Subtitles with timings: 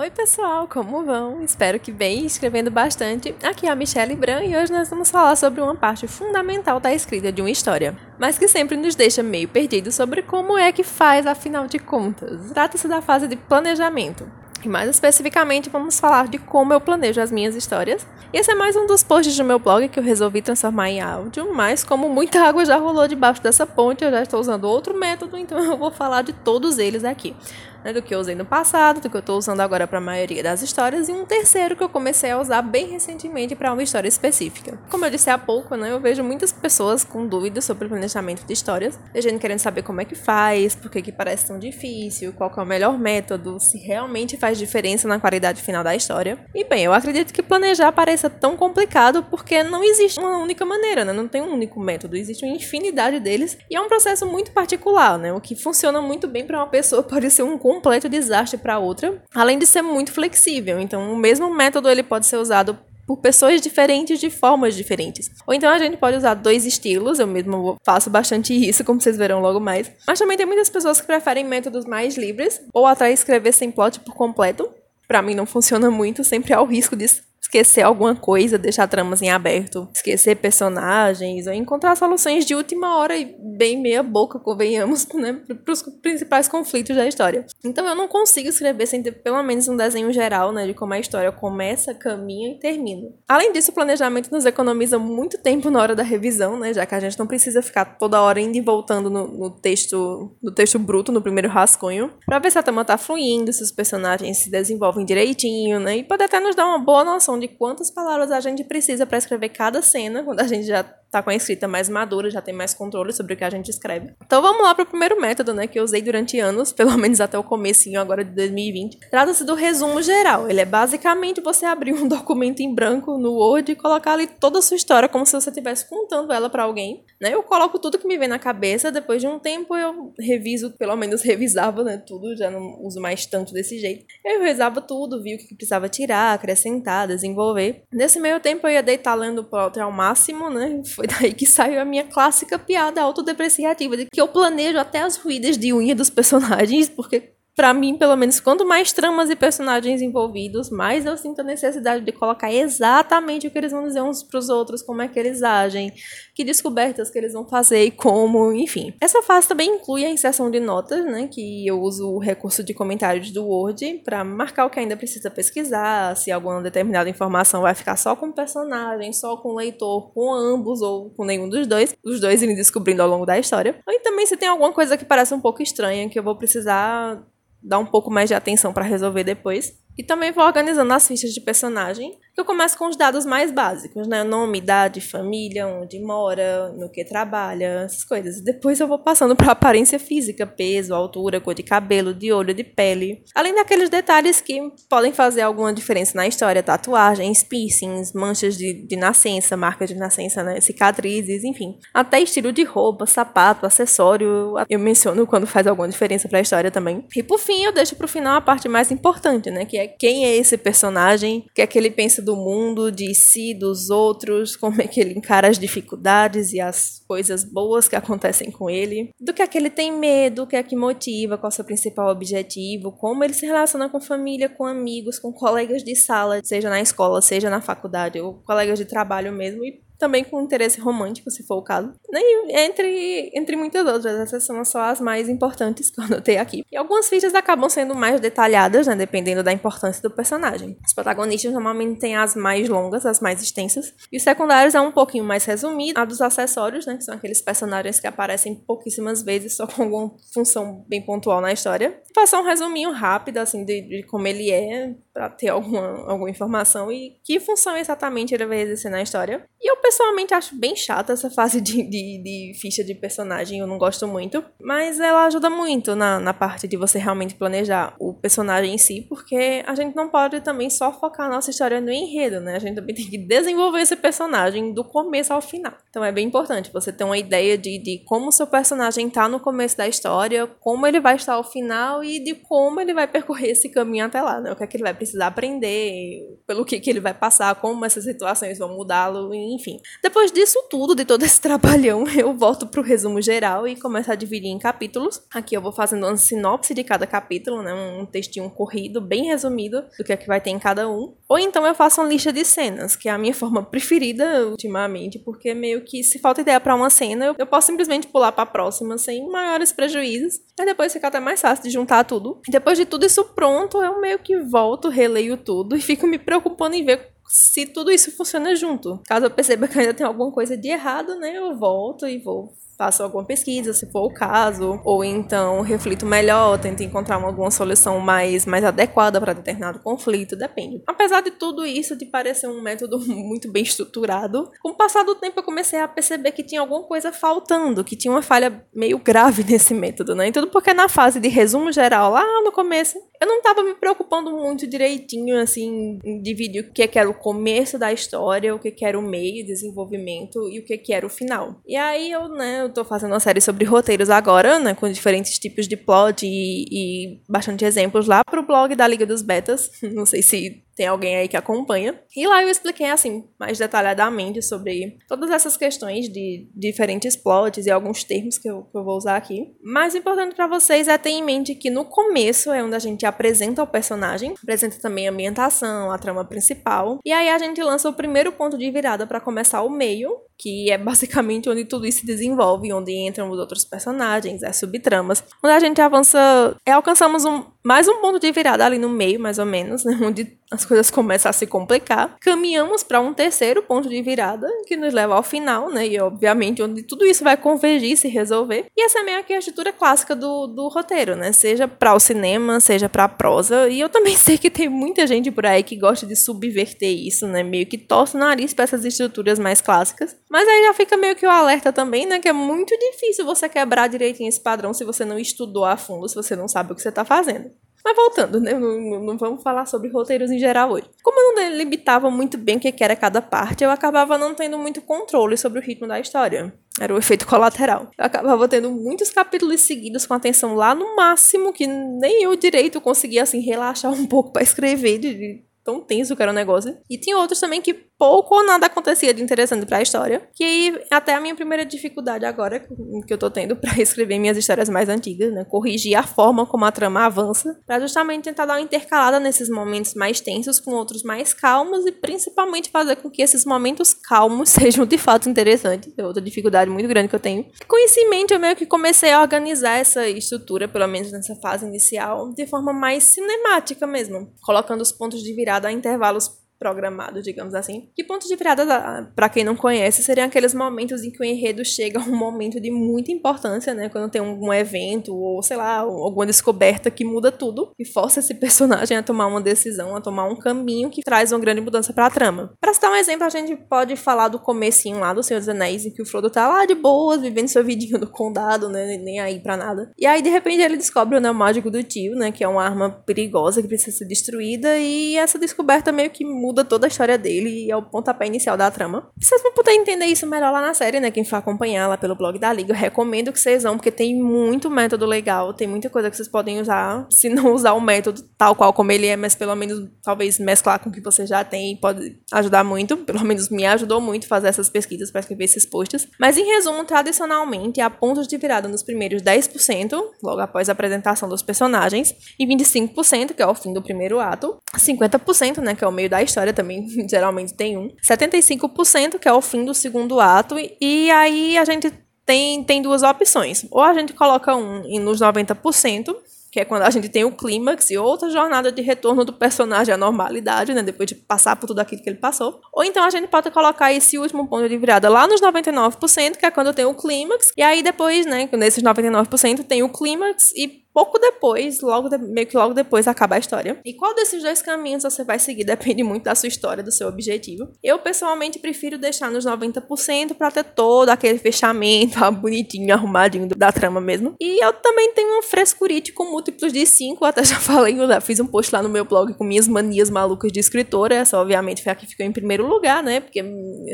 [0.00, 1.42] Oi, pessoal, como vão?
[1.42, 3.34] Espero que bem, escrevendo bastante.
[3.42, 6.90] Aqui é a Michelle Bran e hoje nós vamos falar sobre uma parte fundamental da
[6.90, 10.82] escrita de uma história, mas que sempre nos deixa meio perdidos sobre como é que
[10.82, 12.50] faz, afinal de contas.
[12.50, 14.26] Trata-se da fase de planejamento.
[14.64, 18.06] E mais especificamente, vamos falar de como eu planejo as minhas histórias.
[18.32, 21.54] Esse é mais um dos posts do meu blog que eu resolvi transformar em áudio,
[21.54, 25.36] mas como muita água já rolou debaixo dessa ponte, eu já estou usando outro método,
[25.36, 27.36] então eu vou falar de todos eles aqui
[27.84, 30.00] né, do que eu usei no passado, do que eu estou usando agora para a
[30.00, 33.82] maioria das histórias, e um terceiro que eu comecei a usar bem recentemente para uma
[33.82, 34.78] história específica.
[34.90, 38.44] Como eu disse há pouco, né, eu vejo muitas pessoas com dúvidas sobre o planejamento
[38.44, 41.58] de histórias, a gente querendo saber como é que faz, por que, que parece tão
[41.58, 46.38] difícil, qual é o melhor método, se realmente faz diferença na qualidade final da história.
[46.54, 51.04] E bem, eu acredito que planejar pareça tão complicado porque não existe uma única maneira,
[51.04, 51.12] né?
[51.12, 55.18] não tem um único método, existe uma infinidade deles e é um processo muito particular,
[55.18, 55.32] né?
[55.32, 59.22] O que funciona muito bem para uma pessoa pode ser um completo desastre para outra,
[59.32, 60.80] além de ser muito flexível.
[60.80, 65.30] Então, o mesmo método ele pode ser usado por pessoas diferentes de formas diferentes.
[65.46, 69.16] Ou então a gente pode usar dois estilos, eu mesmo faço bastante isso, como vocês
[69.16, 69.90] verão logo mais.
[70.04, 74.00] Mas também tem muitas pessoas que preferem métodos mais livres ou até escrever sem plot
[74.00, 74.68] por completo.
[75.06, 77.08] Para mim não funciona muito, sempre há o risco de
[77.50, 83.16] esquecer alguma coisa, deixar tramas em aberto, esquecer personagens, ou encontrar soluções de última hora
[83.16, 87.44] e bem meia boca, convenhamos, né, para os principais conflitos da história.
[87.64, 90.94] Então eu não consigo escrever sem ter pelo menos um desenho geral, né, de como
[90.94, 93.08] a história começa, caminha e termina.
[93.28, 96.94] Além disso, o planejamento nos economiza muito tempo na hora da revisão, né, já que
[96.94, 100.78] a gente não precisa ficar toda hora indo e voltando no, no texto, no texto
[100.78, 104.50] bruto, no primeiro rascunho, para ver se a trama tá fluindo, se os personagens se
[104.50, 108.40] desenvolvem direitinho, né, e pode até nos dar uma boa noção de quantas palavras a
[108.40, 111.88] gente precisa para escrever cada cena, quando a gente já tá com a escrita mais
[111.88, 114.12] madura, já tem mais controle sobre o que a gente escreve.
[114.24, 117.20] Então vamos lá para o primeiro método, né, que eu usei durante anos, pelo menos
[117.20, 118.98] até o comecinho agora de 2020.
[119.10, 120.48] Trata-se do resumo geral.
[120.48, 124.58] Ele é basicamente você abrir um documento em branco no Word e colocar ali toda
[124.58, 127.34] a sua história como se você estivesse contando ela para alguém, né?
[127.34, 130.96] Eu coloco tudo que me vem na cabeça, depois de um tempo eu reviso, pelo
[130.96, 134.04] menos revisava, né, tudo, já não uso mais tanto desse jeito.
[134.24, 137.82] Eu revisava tudo, vi o que precisava tirar, acrescentar, desenvolver.
[137.92, 140.82] Nesse meio tempo eu ia deitar lendo o ao máximo, né?
[141.00, 145.16] Foi daí que saiu a minha clássica piada autodepreciativa, de que eu planejo até as
[145.16, 150.00] ruídas de unha dos personagens, porque para mim, pelo menos, quanto mais tramas e personagens
[150.00, 154.22] envolvidos, mais eu sinto a necessidade de colocar exatamente o que eles vão dizer uns
[154.22, 155.92] pros outros, como é que eles agem,
[156.34, 158.94] que descobertas que eles vão fazer e como, enfim.
[158.98, 162.72] Essa fase também inclui a inserção de notas, né, que eu uso o recurso de
[162.72, 167.74] comentários do Word para marcar o que ainda precisa pesquisar, se alguma determinada informação vai
[167.74, 171.66] ficar só com o personagem, só com o leitor, com ambos ou com nenhum dos
[171.66, 173.78] dois, os dois irem descobrindo ao longo da história.
[173.86, 177.22] E também se tem alguma coisa que parece um pouco estranha, que eu vou precisar
[177.62, 179.74] dar um pouco mais de atenção para resolver depois.
[179.98, 184.06] E também vou organizando as fichas de personagem eu começo com os dados mais básicos,
[184.08, 184.24] né?
[184.24, 188.40] Nome, idade, família, onde mora, no que trabalha, essas coisas.
[188.42, 192.64] Depois eu vou passando para aparência física, peso, altura, cor de cabelo, de olho, de
[192.64, 193.22] pele.
[193.34, 194.58] Além daqueles detalhes que
[194.88, 200.42] podem fazer alguma diferença na história, tatuagens, piercings, manchas de, de nascença, marcas de nascença,
[200.42, 200.60] né?
[200.60, 201.78] cicatrizes, enfim.
[201.92, 206.70] Até estilo de roupa, sapato, acessório, eu menciono quando faz alguma diferença para a história
[206.70, 207.04] também.
[207.14, 209.66] E por fim, eu deixo para o final a parte mais importante, né?
[209.66, 212.92] Que é quem é esse personagem, o que é que ele pensa do do mundo,
[212.92, 217.88] de si, dos outros, como é que ele encara as dificuldades e as coisas boas
[217.88, 220.76] que acontecem com ele, do que é que ele tem medo, o que é que
[220.76, 225.18] motiva, qual é o seu principal objetivo, como ele se relaciona com família, com amigos,
[225.18, 229.64] com colegas de sala, seja na escola, seja na faculdade, ou colegas de trabalho mesmo,
[229.64, 231.92] e também com interesse romântico, se for o caso.
[232.10, 236.64] E entre, entre muitas outras, essas são só as mais importantes que eu anotei aqui.
[236.72, 240.76] E algumas fichas acabam sendo mais detalhadas, né, dependendo da importância do personagem.
[240.84, 244.90] Os protagonistas normalmente têm as mais longas, as mais extensas, e os secundários é um
[244.90, 246.00] pouquinho mais resumido.
[246.00, 250.12] A dos acessórios, né, que são aqueles personagens que aparecem pouquíssimas vezes, só com alguma
[250.32, 252.00] função bem pontual na história.
[252.14, 256.90] Passar um resuminho rápido, assim, de, de como ele é, para ter alguma, alguma informação
[256.90, 259.44] e que função exatamente ele vai exercer na história.
[259.70, 263.78] Eu pessoalmente acho bem chata essa fase de, de, de, ficha de personagem, eu não
[263.78, 264.44] gosto muito.
[264.60, 269.06] Mas ela ajuda muito na, na parte de você realmente planejar o personagem em si,
[269.08, 272.56] porque a gente não pode também só focar a nossa história no enredo, né?
[272.56, 275.72] A gente também tem que desenvolver esse personagem do começo ao final.
[275.88, 279.28] Então é bem importante você ter uma ideia de, de como o seu personagem tá
[279.28, 283.06] no começo da história, como ele vai estar ao final e de como ele vai
[283.06, 284.50] percorrer esse caminho até lá, né?
[284.50, 287.84] O que é que ele vai precisar aprender, pelo que, que ele vai passar, como
[287.84, 289.80] essas situações vão mudá-lo, enfim enfim.
[290.02, 294.14] Depois disso tudo, de todo esse trabalhão, eu volto pro resumo geral e começo a
[294.14, 295.22] dividir em capítulos.
[295.32, 297.72] Aqui eu vou fazendo uma sinopse de cada capítulo, né?
[297.74, 301.14] Um textinho corrido, bem resumido do que é que vai ter em cada um.
[301.28, 305.18] Ou então eu faço uma lista de cenas, que é a minha forma preferida ultimamente,
[305.18, 308.46] porque meio que se falta ideia para uma cena, eu posso simplesmente pular para a
[308.46, 310.40] próxima sem maiores prejuízos.
[310.58, 312.40] E depois fica até mais fácil de juntar tudo.
[312.48, 316.74] Depois de tudo isso pronto, eu meio que volto, releio tudo e fico me preocupando
[316.74, 319.00] em ver se tudo isso funciona junto.
[319.06, 322.52] Caso eu perceba que ainda tem alguma coisa de errado, né, eu volto e vou
[322.80, 327.50] faço alguma pesquisa, se for o caso, ou então reflito melhor, tento encontrar uma, alguma
[327.50, 330.82] solução mais, mais adequada para determinado conflito, depende.
[330.86, 335.14] Apesar de tudo isso, de parecer um método muito bem estruturado, com o passar do
[335.14, 338.98] tempo eu comecei a perceber que tinha alguma coisa faltando, que tinha uma falha meio
[338.98, 340.28] grave nesse método, né?
[340.28, 343.74] E tudo porque na fase de resumo geral, lá no começo, eu não estava me
[343.74, 348.58] preocupando muito direitinho, assim, em dividir o que, que era o começo da história, o
[348.58, 351.60] que, que era o meio, desenvolvimento e o que, que era o final.
[351.66, 355.66] E aí eu, né, tô fazendo uma série sobre roteiros agora, né, com diferentes tipos
[355.66, 359.70] de plot e, e bastante exemplos lá pro blog da Liga dos Betas.
[359.94, 362.00] Não sei se tem alguém aí que acompanha.
[362.16, 367.70] E lá eu expliquei, assim, mais detalhadamente sobre todas essas questões de diferentes plots e
[367.70, 369.54] alguns termos que eu, que eu vou usar aqui.
[369.62, 373.04] Mais importante para vocês é ter em mente que no começo é onde a gente
[373.06, 377.88] apresenta o personagem, apresenta também a ambientação, a trama principal, e aí a gente lança
[377.88, 382.00] o primeiro ponto de virada para começar o meio, que é basicamente onde tudo isso
[382.00, 385.22] se desenvolve, onde entram os outros personagens, as subtramas.
[385.44, 389.20] Onde a gente avança, é, alcançamos um, mais um ponto de virada ali no meio,
[389.20, 392.16] mais ou menos, né, onde as coisas começam a se complicar.
[392.20, 396.62] Caminhamos para um terceiro ponto de virada, que nos leva ao final, né, e obviamente
[396.62, 398.66] onde tudo isso vai convergir, se resolver.
[398.76, 402.00] E essa é meio que a estrutura clássica do, do roteiro, né, seja para o
[402.00, 403.68] cinema, seja para a prosa.
[403.68, 407.26] E eu também sei que tem muita gente por aí que gosta de subverter isso,
[407.26, 410.16] né, meio que torce o nariz para essas estruturas mais clássicas.
[410.28, 412.20] Mas aí já fica meio que o alerta também, né?
[412.20, 416.08] Que é muito difícil você quebrar direitinho esse padrão se você não estudou a fundo,
[416.08, 417.50] se você não sabe o que você está fazendo.
[417.84, 418.52] Mas voltando, né?
[418.54, 420.86] Não, não, vamos falar sobre roteiros em geral hoje.
[421.02, 424.58] Como eu não delimitava muito bem o que era cada parte, eu acabava não tendo
[424.58, 426.52] muito controle sobre o ritmo da história.
[426.78, 427.90] Era o efeito colateral.
[427.98, 432.80] Eu acabava tendo muitos capítulos seguidos com atenção lá no máximo, que nem eu direito
[432.80, 436.76] conseguia, assim, relaxar um pouco para escrever, de tão tenso que era o negócio.
[436.88, 440.26] E tinha outros também que pouco ou nada acontecia de interessante para a história.
[440.34, 442.58] Que aí, até a minha primeira dificuldade agora,
[443.06, 445.44] que eu tô tendo para escrever minhas histórias mais antigas, né?
[445.44, 449.92] Corrigir a forma como a trama avança, para justamente tentar dar uma intercalada nesses momentos
[449.94, 454.86] mais tensos com outros mais calmos e principalmente fazer com que esses momentos calmos sejam
[454.86, 455.92] de fato interessantes.
[455.98, 457.44] É outra dificuldade muito grande que eu tenho.
[457.68, 461.36] Com isso em mente, eu meio que comecei a organizar essa estrutura, pelo menos nessa
[461.36, 467.22] fase inicial, de forma mais cinemática mesmo, colocando os pontos de virada a intervalos programado,
[467.22, 467.88] digamos assim.
[467.96, 471.64] Que pontos de virada, para quem não conhece, seriam aqueles momentos em que o enredo
[471.64, 473.88] chega a um momento de muita importância, né?
[473.88, 478.34] Quando tem algum evento ou, sei lá, alguma descoberta que muda tudo e força esse
[478.34, 482.06] personagem a tomar uma decisão, a tomar um caminho que traz uma grande mudança para
[482.06, 482.52] a trama.
[482.60, 485.86] Para citar um exemplo, a gente pode falar do comecinho lá do Senhor dos Anéis,
[485.86, 488.98] em que o Frodo tá lá de boas, vivendo seu vidinho no condado, né?
[488.98, 489.90] Nem aí para nada.
[489.98, 492.30] E aí, de repente, ele descobre o mágico do tio, né?
[492.30, 496.49] Que é uma arma perigosa que precisa ser destruída e essa descoberta meio que muda
[496.50, 499.08] muda toda a história dele e é o pontapé inicial da trama.
[499.16, 501.10] Vocês vão poder entender isso melhor lá na série, né?
[501.10, 504.20] Quem for acompanhar lá pelo blog da Liga, eu recomendo que vocês vão, porque tem
[504.20, 507.06] muito método legal, tem muita coisa que vocês podem usar.
[507.10, 510.80] Se não usar o método tal qual como ele é, mas pelo menos talvez mesclar
[510.80, 512.96] com o que você já tem, pode ajudar muito.
[512.96, 516.08] Pelo menos me ajudou muito fazer essas pesquisas para escrever esses posts.
[516.18, 521.28] Mas em resumo, tradicionalmente, há pontos de virada nos primeiros 10%, logo após a apresentação
[521.28, 525.86] dos personagens, e 25%, que é o fim do primeiro ato, 50%, né, que é
[525.86, 527.90] o meio da história história também geralmente tem um.
[528.08, 531.92] 75%, que é o fim do segundo ato, e aí a gente
[532.24, 533.66] tem, tem duas opções.
[533.70, 536.14] Ou a gente coloca um nos 90%,
[536.50, 539.94] que é quando a gente tem o clímax e outra jornada de retorno do personagem
[539.94, 542.60] à normalidade, né, depois de passar por tudo aquilo que ele passou.
[542.72, 546.46] Ou então a gente pode colocar esse último ponto de virada lá nos 99%, que
[546.46, 550.80] é quando tem o clímax, e aí depois, né, nesses 99% tem o clímax e
[551.00, 553.80] pouco depois, logo de, meio que logo depois acaba a história.
[553.86, 557.08] E qual desses dois caminhos você vai seguir depende muito da sua história, do seu
[557.08, 557.72] objetivo.
[557.82, 563.98] Eu pessoalmente prefiro deixar nos 90% para ter todo aquele fechamento bonitinho, arrumadinho da trama
[563.98, 564.34] mesmo.
[564.38, 568.38] E eu também tenho um frescurite com múltiplos de 5, até já falei, eu fiz
[568.38, 571.92] um post lá no meu blog com minhas manias malucas de escritora, essa obviamente foi
[571.92, 573.20] a que ficou em primeiro lugar, né?
[573.20, 573.42] Porque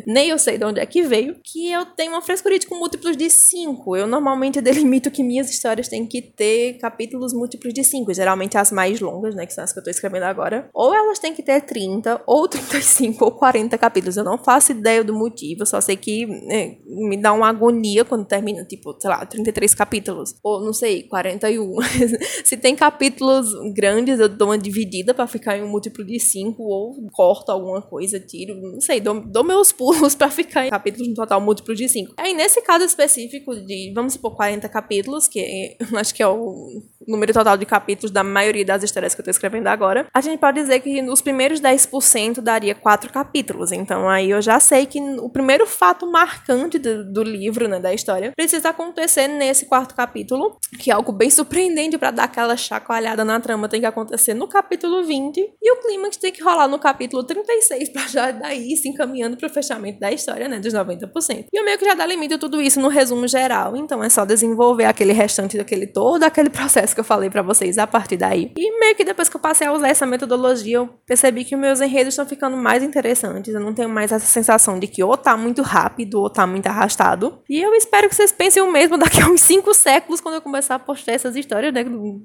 [0.05, 3.17] nem eu sei de onde é que veio, que eu tenho uma frescurite com múltiplos
[3.17, 3.97] de 5.
[3.97, 6.79] Eu normalmente delimito que minhas histórias têm que ter
[7.33, 10.25] múltiplos de 5, geralmente as mais longas, né, que são as que eu tô escrevendo
[10.25, 10.69] agora.
[10.75, 14.17] Ou elas têm que ter 30, ou 35, ou 40 capítulos.
[14.17, 18.25] Eu não faço ideia do motivo, só sei que né, me dá uma agonia quando
[18.25, 20.35] termina, tipo, sei lá, 33 capítulos.
[20.43, 21.77] Ou, não sei, 41.
[22.45, 26.63] Se tem capítulos grandes, eu dou uma dividida para ficar em um múltiplo de 5,
[26.63, 31.09] ou corto alguma coisa, tiro, não sei, dou, dou meus pulos para ficar em capítulos
[31.09, 32.15] no total múltiplo de 5.
[32.17, 36.76] Aí, nesse caso específico de, vamos supor, 40 capítulos, que acho que é o
[37.07, 40.39] número total de capítulos da maioria das histórias que eu tô escrevendo agora, a gente
[40.39, 43.73] pode dizer que nos primeiros 10% daria 4 capítulos.
[43.73, 47.93] Então, aí eu já sei que o primeiro fato marcante do, do livro, né, da
[47.93, 53.25] história, precisa acontecer nesse quarto capítulo, que é algo bem surpreendente para dar aquela chacoalhada
[53.25, 56.79] na trama, tem que acontecer no capítulo 20, e o clímax tem que rolar no
[56.79, 61.47] capítulo 36 para já daí se encaminhando pro fechamento da história, né, dos 90%.
[61.53, 64.85] E eu meio que já delimito tudo isso no resumo geral, então é só desenvolver
[64.85, 68.53] aquele restante daquele todo, aquele processo que eu falei para vocês a partir daí.
[68.57, 71.81] E meio que depois que eu passei a usar essa metodologia, eu percebi que meus
[71.81, 75.37] enredos estão ficando mais interessantes, eu não tenho mais essa sensação de que ou tá
[75.37, 77.39] muito rápido ou tá muito arrastado.
[77.49, 80.43] E eu espero que vocês pensem o mesmo daqui a uns 5 séculos quando eu
[80.43, 81.85] começar a postar essas histórias, né?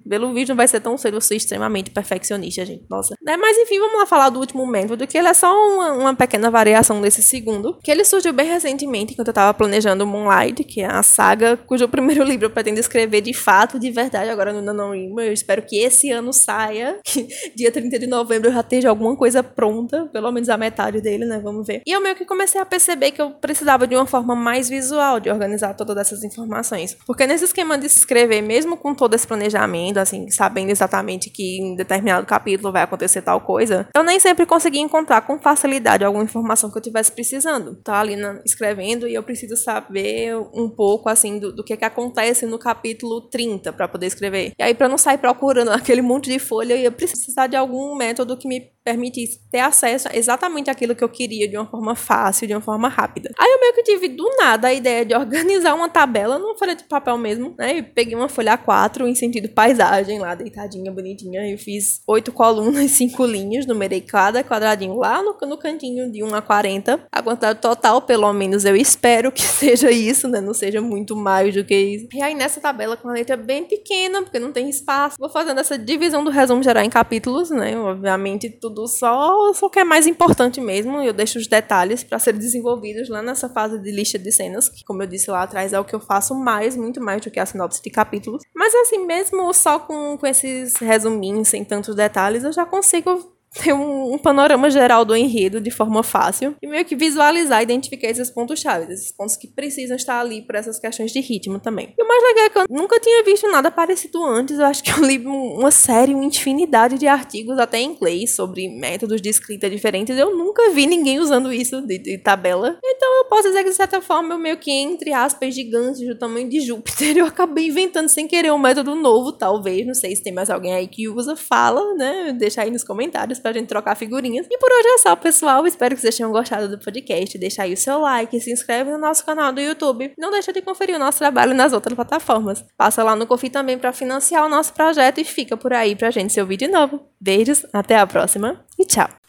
[0.10, 2.86] Pelo vídeo não vai ser tão cedo, eu sou extremamente perfeccionista, gente.
[2.90, 3.16] Nossa.
[3.22, 3.38] Né?
[3.38, 6.50] Mas enfim, vamos lá falar do último método, que ele é só uma, uma pequena
[6.50, 10.88] variação desse segundo, que ele surgiu bem recentemente, quando eu tava planejando Moonlight, que é
[10.88, 15.20] a saga cujo primeiro livro eu pretendo escrever de fato, de verdade, agora no NaNoWriMo.
[15.22, 17.00] Eu espero que esse ano saia,
[17.56, 21.26] dia 30 de novembro eu já esteja alguma coisa pronta, pelo menos a metade dele,
[21.26, 21.40] né?
[21.40, 21.82] Vamos ver.
[21.86, 25.20] E eu meio que comecei a perceber que eu precisava de uma forma mais visual
[25.20, 26.98] de organizar todas essas informações.
[27.06, 31.76] Porque nesse esquema de escrever, mesmo com todo esse planejamento, assim, sabendo exatamente que em
[31.76, 36.72] determinado capítulo vai acontecer tal coisa, eu nem sempre consegui encontrar com facilidade alguma informação
[36.72, 37.76] que eu tivesse precisando.
[37.84, 41.86] Tá ali na, escrevendo e eu preciso saber um pouco, assim, do, do que, que
[41.86, 44.21] acontece no capítulo 30 para poder escrever.
[44.58, 47.96] E aí, para não sair procurando aquele monte de folha, eu ia precisar de algum
[47.96, 51.96] método que me permitisse ter acesso a exatamente aquilo que eu queria de uma forma
[51.96, 53.30] fácil, de uma forma rápida.
[53.40, 56.76] Aí eu meio que tive do nada a ideia de organizar uma tabela numa folha
[56.76, 57.78] de papel mesmo, né?
[57.78, 61.50] E peguei uma folha A4 em sentido paisagem lá, deitadinha, bonitinha.
[61.50, 66.36] Eu fiz oito colunas, cinco linhas, numerei cada quadradinho lá no, no cantinho de 1
[66.36, 67.08] a 40.
[67.12, 70.42] A quantidade total, pelo menos, eu espero que seja isso, né?
[70.42, 72.08] Não seja muito mais do que isso.
[72.14, 75.60] E aí nessa tabela com a letra bem pequena, porque não tem espaço, vou fazendo
[75.60, 77.78] essa divisão do resumo geral em capítulos, né?
[77.78, 81.02] Obviamente, tudo tudo só, só que é mais importante mesmo.
[81.02, 84.84] Eu deixo os detalhes para serem desenvolvidos lá nessa fase de lista de cenas, que,
[84.84, 87.40] como eu disse lá atrás, é o que eu faço mais, muito mais do que
[87.40, 88.42] a sinopse de capítulos.
[88.56, 93.74] Mas assim, mesmo só com, com esses resuminhos, sem tantos detalhes, eu já consigo ter
[93.74, 98.08] um, um, panorama geral do enredo de forma fácil e meio que visualizar e identificar
[98.08, 101.94] esses pontos-chave, esses pontos que precisam estar ali por essas questões de ritmo também.
[101.98, 104.82] E o mais legal é que eu nunca tinha visto nada parecido antes, eu acho
[104.84, 109.30] que eu li uma série, uma infinidade de artigos, até em inglês, sobre métodos de
[109.30, 112.80] escrita diferentes, eu nunca vi ninguém usando isso de, de tabela.
[112.84, 116.18] Então eu posso dizer que de certa forma eu meio que, entre aspas, gigantes do
[116.18, 120.24] tamanho de Júpiter, eu acabei inventando sem querer um método novo, talvez, não sei se
[120.24, 123.96] tem mais alguém aí que usa, fala, né, deixa aí nos comentários pra gente trocar
[123.96, 124.48] figurinhas.
[124.50, 125.66] E por hoje é só, pessoal.
[125.66, 127.38] Espero que vocês tenham gostado do podcast.
[127.38, 130.14] Deixa aí o seu like, se inscreve no nosso canal do YouTube.
[130.18, 132.64] Não deixa de conferir o nosso trabalho nas outras plataformas.
[132.78, 136.12] Passa lá no Confi também para financiar o nosso projeto e fica por aí pra
[136.12, 137.02] gente se ouvir de novo.
[137.20, 139.21] Beijos, até a próxima e tchau!